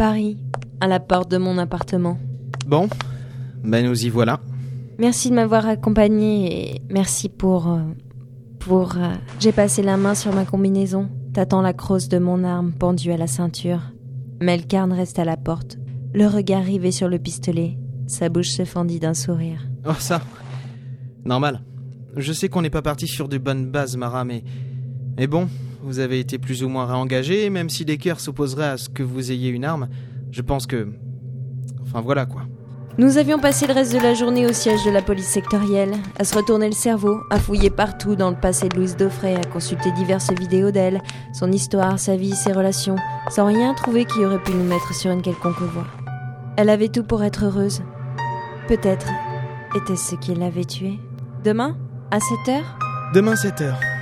[0.00, 0.38] Paris,
[0.80, 2.16] à la porte de mon appartement.
[2.66, 2.88] Bon,
[3.62, 4.40] ben nous y voilà.
[4.98, 7.68] Merci de m'avoir accompagné et merci pour.
[7.70, 7.80] euh,
[8.60, 8.96] pour.
[8.96, 13.12] euh, J'ai passé la main sur ma combinaison, tâtant la crosse de mon arme pendue
[13.12, 13.92] à la ceinture.
[14.40, 15.76] Melkarn reste à la porte,
[16.14, 17.76] le regard rivé sur le pistolet.
[18.06, 19.68] Sa bouche se fendit d'un sourire.
[19.86, 20.22] Oh ça,
[21.26, 21.60] normal.
[22.16, 24.44] Je sais qu'on n'est pas parti sur de bonnes bases, Mara, mais...
[25.18, 25.46] Mais bon,
[25.82, 28.88] vous avez été plus ou moins réengagé, et même si les cœurs s'opposeraient à ce
[28.88, 29.88] que vous ayez une arme,
[30.30, 30.88] je pense que...
[31.82, 32.42] Enfin voilà quoi.
[32.98, 36.24] Nous avions passé le reste de la journée au siège de la police sectorielle, à
[36.24, 39.90] se retourner le cerveau, à fouiller partout dans le passé de Louise Daufray, à consulter
[39.92, 41.00] diverses vidéos d'elle,
[41.32, 42.96] son histoire, sa vie, ses relations,
[43.30, 45.86] sans rien trouver qui aurait pu nous mettre sur une quelconque voie.
[46.56, 47.80] Elle avait tout pour être heureuse.
[48.68, 49.08] Peut-être
[49.74, 50.98] était-ce ce qui l'avait tuée.
[51.42, 51.76] Demain,
[52.10, 52.78] à 7 heures?
[53.14, 53.99] Demain 7h.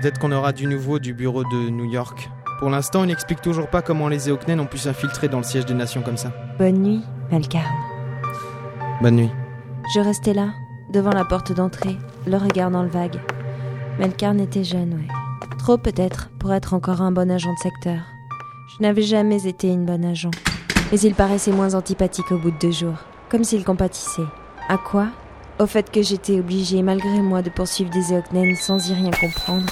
[0.00, 2.30] Peut-être qu'on aura du nouveau du bureau de New York.
[2.60, 5.66] Pour l'instant, il n'explique toujours pas comment les Eoknen ont pu s'infiltrer dans le siège
[5.66, 6.30] des nations comme ça.
[6.56, 7.66] Bonne nuit, Malkarn.
[9.02, 9.30] Bonne nuit.
[9.92, 10.50] Je restais là,
[10.92, 11.96] devant la porte d'entrée,
[12.28, 13.18] le regard dans le vague.
[13.98, 15.48] Melkarn était jeune, ouais.
[15.58, 17.98] Trop peut-être pour être encore un bon agent de secteur.
[18.76, 20.30] Je n'avais jamais été une bonne agent.
[20.92, 22.98] Mais il paraissait moins antipathique au bout de deux jours,
[23.30, 24.22] comme s'il compatissait.
[24.68, 25.08] À quoi?
[25.58, 29.66] Au fait que j'étais obligée, malgré moi, de poursuivre des Eoknen sans y rien comprendre.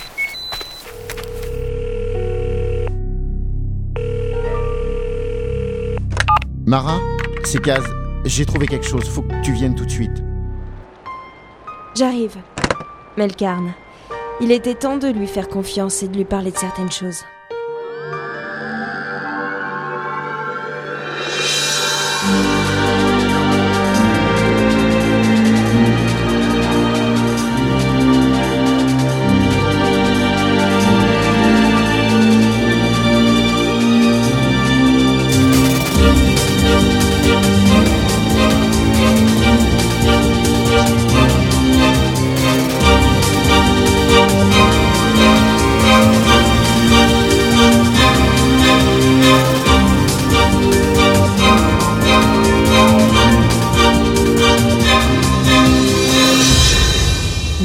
[6.66, 6.98] Mara,
[7.44, 7.84] c'est Kaz.
[8.24, 9.08] J'ai trouvé quelque chose.
[9.08, 10.24] Faut que tu viennes tout de suite.
[11.94, 12.36] J'arrive.
[13.16, 13.72] Melkarn.
[14.40, 17.22] Il était temps de lui faire confiance et de lui parler de certaines choses.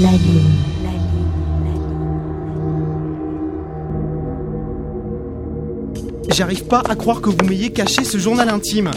[0.02, 0.18] La lune.
[0.84, 0.90] La
[6.34, 8.90] J'arrive pas à croire que vous m'ayez caché ce journal intime.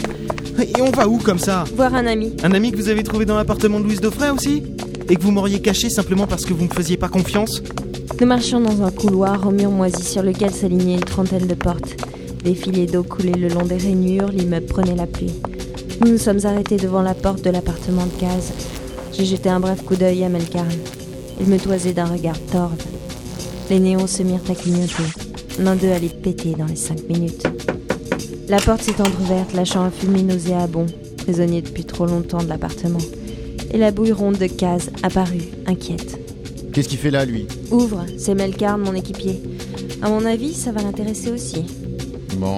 [0.59, 2.33] Et on va où comme ça Voir un ami.
[2.41, 4.63] Un ami que vous avez trouvé dans l'appartement de Louise Daufray aussi
[5.07, 7.61] Et que vous m'auriez caché simplement parce que vous me faisiez pas confiance
[8.19, 11.97] Nous marchions dans un couloir au mur moisi sur lequel s'alignaient une trentaine de portes.
[12.43, 15.33] Des filets d'eau coulaient le long des rainures, l'immeuble prenait la pluie.
[16.01, 18.53] Nous nous sommes arrêtés devant la porte de l'appartement de Case.
[19.17, 20.67] J'ai jeté un bref coup d'œil à Melkarn.
[21.39, 22.77] Il me toisait d'un regard torve.
[23.69, 25.03] Les néons se mirent à clignoter.
[25.59, 27.45] L'un d'eux allait péter dans les cinq minutes.
[28.47, 30.85] La porte s'est entr'ouverte, lâchant un fumée nauséabond,
[31.17, 32.99] prisonnier depuis trop longtemps de l'appartement.
[33.71, 36.19] Et la bouille ronde de Case apparut, inquiète.
[36.71, 37.47] Qu'est-ce qu'il fait là, lui?
[37.71, 39.41] Ouvre, c'est Melkarn, mon équipier.
[40.01, 41.65] À mon avis, ça va l'intéresser aussi.
[42.37, 42.57] Bon,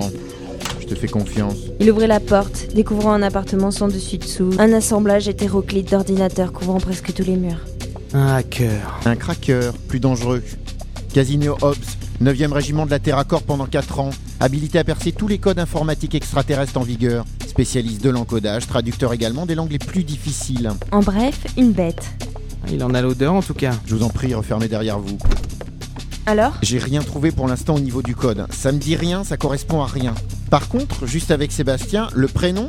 [0.81, 1.55] je te fais confiance.
[1.79, 7.13] Il ouvrit la porte, découvrant un appartement sans dessus-dessous, un assemblage hétéroclite d'ordinateurs couvrant presque
[7.13, 7.63] tous les murs.
[8.13, 8.99] Un hacker.
[9.05, 10.43] Un cracker, plus dangereux.
[11.13, 15.27] Casino Hobbs, 9e régiment de la Terra Corps pendant 4 ans, habilité à percer tous
[15.27, 20.03] les codes informatiques extraterrestres en vigueur, spécialiste de l'encodage, traducteur également des langues les plus
[20.03, 20.71] difficiles.
[20.91, 22.05] En bref, une bête.
[22.71, 23.73] Il en a l'odeur en tout cas.
[23.85, 25.17] Je vous en prie, refermez derrière vous.
[26.25, 26.57] Alors?
[26.61, 28.47] J'ai rien trouvé pour l'instant au niveau du code.
[28.51, 30.13] Ça me dit rien, ça correspond à rien.
[30.49, 32.67] Par contre, juste avec Sébastien, le prénom,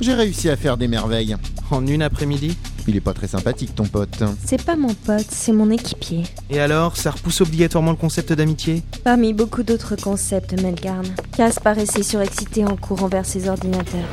[0.00, 1.36] j'ai réussi à faire des merveilles.
[1.70, 2.56] En une après-midi?
[2.86, 4.22] Il est pas très sympathique ton pote.
[4.44, 6.24] C'est pas mon pote, c'est mon équipier.
[6.50, 8.82] Et alors, ça repousse obligatoirement le concept d'amitié?
[9.04, 11.06] Parmi beaucoup d'autres concepts, Melgarn,
[11.36, 14.08] Cass paraissait surexcité en courant vers ses ordinateurs.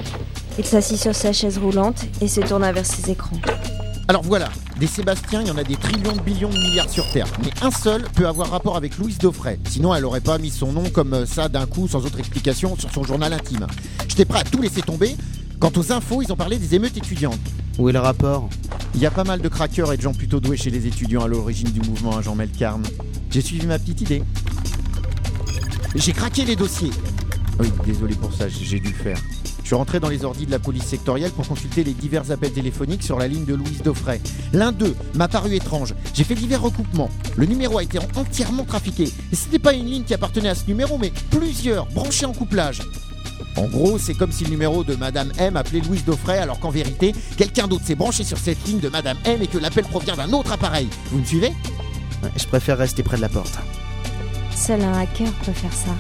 [0.58, 3.38] Il s'assit sur sa chaise roulante et se tourna vers ses écrans.
[4.08, 7.09] Alors voilà, des Sébastiens, il y en a des trillions de billions de milliards sur
[7.12, 7.28] Terre.
[7.44, 9.58] Mais un seul peut avoir rapport avec Louise Daufray.
[9.70, 12.76] Sinon, elle aurait pas mis son nom comme euh, ça d'un coup, sans autre explication,
[12.78, 13.68] sur son journal intime.
[14.09, 15.16] J'étais prêt à tout laisser tomber.
[15.61, 17.40] Quant aux infos, ils ont parlé des émeutes étudiantes.
[17.78, 18.49] Où est le rapport?
[18.96, 21.22] Il y a pas mal de craqueurs et de gens plutôt doués chez les étudiants
[21.22, 22.81] à l'origine du mouvement à Jean Melcarne.
[23.29, 24.23] J'ai suivi ma petite idée.
[25.93, 26.90] J'ai craqué les dossiers.
[27.59, 29.19] Oui, désolé pour ça, j'ai dû le faire.
[29.61, 32.53] Je suis rentré dans les ordis de la police sectorielle pour consulter les divers appels
[32.53, 34.19] téléphoniques sur la ligne de Louise Daufray.
[34.53, 35.93] L'un d'eux m'a paru étrange.
[36.16, 37.11] J'ai fait divers recoupements.
[37.37, 39.03] Le numéro a été entièrement trafiqué.
[39.31, 42.81] Et c'était pas une ligne qui appartenait à ce numéro, mais plusieurs branchés en couplage.
[43.55, 46.70] En gros, c'est comme si le numéro de Madame M appelait Louise Daufray, alors qu'en
[46.70, 50.16] vérité, quelqu'un d'autre s'est branché sur cette ligne de Madame M et que l'appel provient
[50.16, 50.88] d'un autre appareil.
[51.11, 51.53] Vous me suivez?
[52.23, 53.58] Ouais, Je préfère rester près de la porte.
[54.55, 55.91] Seul un hacker peut faire ça.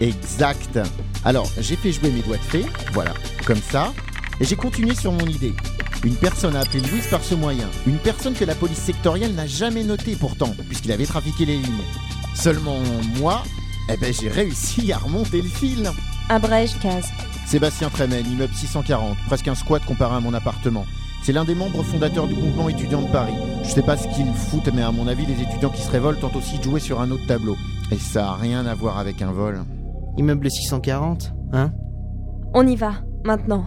[0.00, 0.78] Exact.
[1.24, 3.12] Alors, j'ai fait jouer mes doigts de fée, voilà,
[3.46, 3.92] comme ça,
[4.40, 5.54] et j'ai continué sur mon idée.
[6.02, 7.68] Une personne a appelé Louise par ce moyen.
[7.86, 11.84] Une personne que la police sectorielle n'a jamais notée pourtant, puisqu'il avait trafiqué les lignes.
[12.34, 12.78] Seulement
[13.18, 13.42] moi,
[13.92, 15.90] eh ben j'ai réussi à remonter le fil.
[16.30, 17.10] Abrège, case.
[17.44, 20.86] Sébastien Trémel, immeuble 640, presque un squat comparé à mon appartement.
[21.24, 23.34] C'est l'un des membres fondateurs du mouvement étudiant de Paris.
[23.64, 26.20] Je sais pas ce qu'ils foutent, mais à mon avis, les étudiants qui se révoltent
[26.20, 27.56] tentent aussi de jouer sur un autre tableau.
[27.90, 29.64] Et ça a rien à voir avec un vol.
[30.18, 31.72] Immeuble 640, hein?
[32.54, 32.92] On y va,
[33.24, 33.64] maintenant.